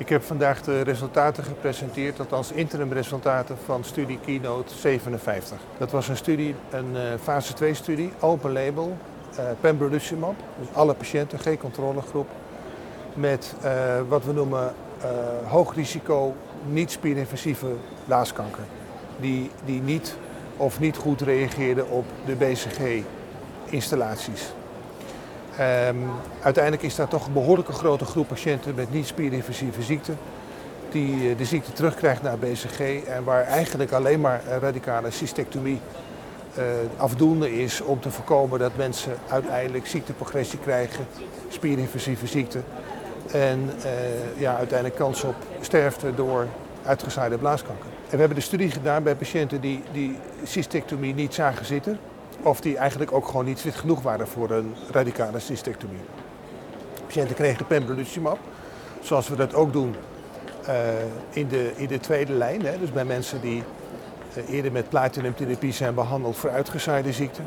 Ik 0.00 0.08
heb 0.08 0.22
vandaag 0.22 0.62
de 0.62 0.80
resultaten 0.80 1.44
gepresenteerd, 1.44 2.18
althans 2.18 2.52
interimresultaten 2.52 3.56
van 3.64 3.84
studie 3.84 4.18
Keynote 4.24 4.74
57. 4.74 5.58
Dat 5.78 5.90
was 5.90 6.08
een 6.08 6.16
studie, 6.16 6.54
een 6.70 6.94
uh, 6.94 7.00
fase 7.22 7.52
2 7.52 7.74
studie, 7.74 8.12
open 8.20 8.52
label, 8.52 8.96
uh, 9.38 9.44
pembrolizumab, 9.60 10.34
dus 10.58 10.68
alle 10.72 10.94
patiënten, 10.94 11.38
geen 11.38 11.58
controlegroep, 11.58 12.28
met 13.14 13.54
uh, 13.64 14.00
wat 14.08 14.24
we 14.24 14.32
noemen 14.32 14.74
hoog 15.46 15.74
risico 15.74 16.34
niet-spierinvasieve 16.66 17.74
blaaskanker, 18.04 18.64
die, 19.20 19.50
die 19.64 19.80
niet 19.80 20.16
of 20.56 20.80
niet 20.80 20.96
goed 20.96 21.20
reageerden 21.20 21.90
op 21.90 22.04
de 22.26 22.34
BCG-installaties. 22.34 24.52
Um, 25.60 26.10
uiteindelijk 26.42 26.82
is 26.82 26.94
daar 26.94 27.08
toch 27.08 27.26
een 27.26 27.32
behoorlijke 27.32 27.72
grote 27.72 28.04
groep 28.04 28.28
patiënten 28.28 28.74
met 28.74 28.92
niet-spierinvasieve 28.92 29.82
ziekte 29.82 30.12
die 30.90 31.36
de 31.36 31.44
ziekte 31.44 31.72
terugkrijgt 31.72 32.22
naar 32.22 32.38
BCG 32.38 32.80
en 33.06 33.24
waar 33.24 33.44
eigenlijk 33.44 33.92
alleen 33.92 34.20
maar 34.20 34.42
radicale 34.60 35.10
cystectomie 35.10 35.80
uh, 36.58 36.64
afdoende 36.96 37.62
is 37.62 37.80
om 37.80 38.00
te 38.00 38.10
voorkomen 38.10 38.58
dat 38.58 38.76
mensen 38.76 39.12
uiteindelijk 39.28 39.86
ziekteprogressie 39.86 40.58
krijgen, 40.58 41.06
spierinvasieve 41.48 42.26
ziekte 42.26 42.60
en 43.32 43.70
uh, 43.84 44.40
ja, 44.40 44.56
uiteindelijk 44.56 44.98
kans 44.98 45.24
op 45.24 45.36
sterfte 45.60 46.14
door 46.14 46.46
uitgezaaide 46.84 47.38
blaaskanker. 47.38 47.86
En 47.86 48.10
we 48.10 48.18
hebben 48.18 48.36
de 48.36 48.42
studie 48.42 48.70
gedaan 48.70 49.02
bij 49.02 49.14
patiënten 49.14 49.60
die, 49.60 49.82
die 49.92 50.16
cystectomie 50.44 51.14
niet 51.14 51.34
zagen 51.34 51.66
zitten 51.66 51.98
of 52.42 52.60
die 52.60 52.76
eigenlijk 52.76 53.12
ook 53.12 53.26
gewoon 53.26 53.44
niet 53.44 53.60
fit 53.60 53.74
genoeg 53.74 54.02
waren 54.02 54.28
voor 54.28 54.50
een 54.50 54.74
radicale 54.90 55.38
cystectomie. 55.38 56.00
Patiënten 57.06 57.34
kregen 57.34 57.66
pembrolizumab, 57.66 58.38
zoals 59.00 59.28
we 59.28 59.36
dat 59.36 59.54
ook 59.54 59.72
doen 59.72 59.94
uh, 60.68 60.74
in, 61.30 61.48
de, 61.48 61.72
in 61.76 61.86
de 61.86 61.98
tweede 61.98 62.32
lijn. 62.32 62.64
Hè, 62.64 62.78
dus 62.78 62.92
bij 62.92 63.04
mensen 63.04 63.40
die 63.40 63.62
uh, 64.36 64.54
eerder 64.54 64.72
met 64.72 64.88
platinumtherapie 64.88 65.72
zijn 65.72 65.94
behandeld 65.94 66.36
voor 66.36 66.50
uitgezaaide 66.50 67.12
ziekte. 67.12 67.42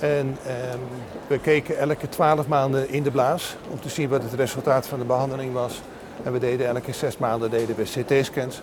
En 0.00 0.26
um, 0.26 0.80
we 1.26 1.38
keken 1.38 1.78
elke 1.78 2.08
12 2.08 2.46
maanden 2.46 2.90
in 2.90 3.02
de 3.02 3.10
blaas 3.10 3.56
om 3.70 3.80
te 3.80 3.88
zien 3.88 4.08
wat 4.08 4.22
het 4.22 4.32
resultaat 4.32 4.86
van 4.86 4.98
de 4.98 5.04
behandeling 5.04 5.52
was. 5.52 5.82
En 6.22 6.32
we 6.32 6.38
deden 6.38 6.66
elke 6.66 6.92
zes 6.92 7.18
maanden 7.18 7.50
deden 7.50 7.76
we 7.76 7.82
CT-scans. 7.82 8.60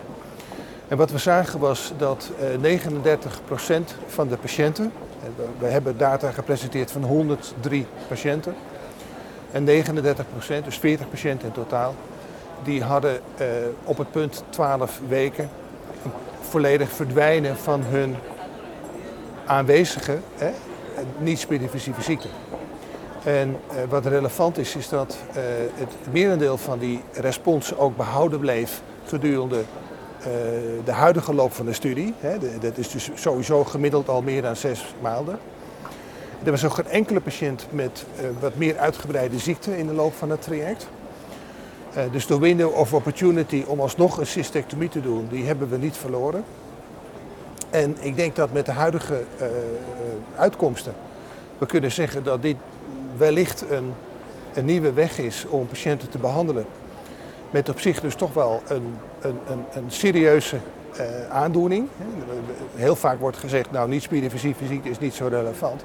En 0.87 0.97
wat 0.97 1.11
we 1.11 1.17
zagen 1.17 1.59
was 1.59 1.93
dat 1.97 2.31
uh, 2.61 2.79
39% 2.79 3.83
van 4.07 4.27
de 4.27 4.37
patiënten 4.37 4.91
we 5.59 5.65
hebben 5.65 5.97
data 5.97 6.31
gepresenteerd 6.31 6.91
van 6.91 7.03
103 7.03 7.85
patiënten. 8.07 8.55
En 9.51 9.63
39 9.63 10.25
procent, 10.31 10.65
dus 10.65 10.77
40 10.77 11.09
patiënten 11.09 11.47
in 11.47 11.53
totaal, 11.53 11.95
die 12.63 12.83
hadden 12.83 13.19
uh, 13.41 13.47
op 13.83 13.97
het 13.97 14.11
punt 14.11 14.43
12 14.49 15.01
weken 15.07 15.49
volledig 16.41 16.89
verdwijnen 16.91 17.57
van 17.57 17.81
hun 17.83 18.15
aanwezige 19.45 20.17
niet-specifieke 21.17 22.01
ziekte. 22.01 22.27
En 23.23 23.49
uh, 23.49 23.77
wat 23.89 24.05
relevant 24.05 24.57
is, 24.57 24.75
is 24.75 24.89
dat 24.89 25.17
het 25.75 25.93
merendeel 26.11 26.57
van 26.57 26.79
die 26.79 27.01
respons 27.13 27.77
ook 27.77 27.97
behouden 27.97 28.39
bleef 28.39 28.81
gedurende 29.05 29.63
de 30.85 30.91
huidige 30.91 31.33
loop 31.33 31.53
van 31.53 31.65
de 31.65 31.73
studie. 31.73 32.13
Hè, 32.19 32.37
dat 32.59 32.77
is 32.77 32.89
dus 32.89 33.09
sowieso 33.13 33.63
gemiddeld 33.63 34.09
al 34.09 34.21
meer 34.21 34.41
dan 34.41 34.55
zes 34.55 34.95
maanden. 35.01 35.39
Er 36.43 36.51
was 36.51 36.65
ook 36.65 36.73
geen 36.73 36.87
enkele 36.87 37.19
patiënt 37.19 37.65
met 37.69 38.05
uh, 38.21 38.27
wat 38.39 38.55
meer 38.55 38.77
uitgebreide 38.77 39.39
ziekte 39.39 39.77
in 39.77 39.87
de 39.87 39.93
loop 39.93 40.13
van 40.13 40.29
het 40.29 40.41
traject. 40.41 40.87
Uh, 41.97 42.03
dus 42.11 42.27
de 42.27 42.39
window 42.39 42.75
of 42.75 42.93
opportunity 42.93 43.63
om 43.67 43.79
alsnog 43.79 44.17
een 44.17 44.27
cystectomie 44.27 44.89
te 44.89 45.01
doen, 45.01 45.27
die 45.29 45.45
hebben 45.45 45.69
we 45.69 45.77
niet 45.77 45.97
verloren. 45.97 46.43
En 47.69 47.97
ik 47.99 48.15
denk 48.15 48.35
dat 48.35 48.53
met 48.53 48.65
de 48.65 48.71
huidige 48.71 49.23
uitkomsten 50.35 50.93
we 51.57 51.65
kunnen 51.65 51.91
zeggen 51.91 52.23
dat 52.23 52.41
dit 52.41 52.57
wellicht 53.17 53.63
een, 53.69 53.93
een 54.53 54.65
nieuwe 54.65 54.93
weg 54.93 55.17
is 55.17 55.45
om 55.49 55.67
patiënten 55.67 56.09
te 56.09 56.17
behandelen 56.17 56.65
met 57.53 57.69
op 57.69 57.79
zich 57.79 57.99
dus 57.99 58.15
toch 58.15 58.33
wel 58.33 58.61
een, 58.67 58.95
een, 59.21 59.37
een, 59.47 59.63
een 59.73 59.91
serieuze 59.91 60.57
uh, 60.99 61.29
aandoening. 61.29 61.87
Heel 62.75 62.95
vaak 62.95 63.19
wordt 63.19 63.37
gezegd, 63.37 63.71
nou 63.71 63.89
niet 63.89 64.01
spierinvasieve 64.01 64.65
ziekte 64.65 64.89
is 64.89 64.99
niet 64.99 65.13
zo 65.13 65.27
relevant. 65.27 65.83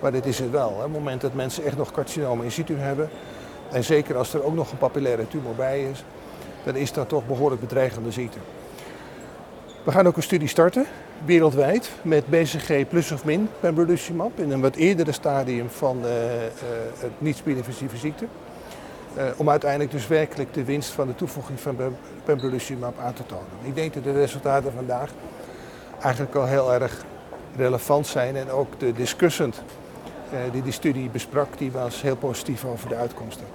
Maar 0.00 0.12
dit 0.12 0.26
is 0.26 0.38
het 0.38 0.50
wel. 0.50 0.68
Hè. 0.68 0.76
Op 0.76 0.82
het 0.82 0.92
moment 0.92 1.20
dat 1.20 1.34
mensen 1.34 1.64
echt 1.64 1.76
nog 1.76 1.92
carcinomen 1.92 2.44
in 2.44 2.50
situ 2.50 2.76
hebben, 2.78 3.08
en 3.70 3.84
zeker 3.84 4.16
als 4.16 4.34
er 4.34 4.44
ook 4.44 4.54
nog 4.54 4.70
een 4.70 4.78
papillaire 4.78 5.28
tumor 5.28 5.54
bij 5.54 5.82
is, 5.90 6.04
dan 6.64 6.76
is 6.76 6.92
dat 6.92 7.08
toch 7.08 7.26
behoorlijk 7.26 7.60
bedreigende 7.60 8.10
ziekte. 8.10 8.38
We 9.84 9.90
gaan 9.90 10.06
ook 10.06 10.16
een 10.16 10.22
studie 10.22 10.48
starten, 10.48 10.86
wereldwijd, 11.24 11.90
met 12.02 12.26
BCG 12.26 12.88
plus 12.88 13.12
of 13.12 13.24
min 13.24 13.48
pembrolizumab 13.60 14.38
in 14.38 14.50
een 14.50 14.60
wat 14.60 14.76
eerdere 14.76 15.12
stadium 15.12 15.70
van 15.70 15.98
uh, 16.04 16.10
uh, 16.10 16.48
het 16.98 17.10
niet-spierinvasieve 17.18 17.96
ziekte. 17.96 18.26
Uh, 19.16 19.24
om 19.36 19.50
uiteindelijk 19.50 19.90
dus 19.90 20.06
werkelijk 20.06 20.54
de 20.54 20.64
winst 20.64 20.90
van 20.90 21.06
de 21.06 21.14
toevoeging 21.14 21.60
van 21.60 21.76
pembrolizumab 22.24 22.98
aan 22.98 23.12
te 23.12 23.26
tonen. 23.26 23.46
Ik 23.62 23.74
denk 23.74 23.94
dat 23.94 24.04
de 24.04 24.12
resultaten 24.12 24.72
vandaag 24.72 25.10
eigenlijk 26.00 26.34
al 26.34 26.46
heel 26.46 26.72
erg 26.72 27.04
relevant 27.56 28.06
zijn 28.06 28.36
en 28.36 28.50
ook 28.50 28.80
de 28.80 28.92
discussant 28.92 29.62
uh, 30.32 30.38
die 30.52 30.62
die 30.62 30.72
studie 30.72 31.08
besprak, 31.08 31.58
die 31.58 31.72
was 31.72 32.02
heel 32.02 32.16
positief 32.16 32.64
over 32.64 32.88
de 32.88 32.94
uitkomsten. 32.94 33.46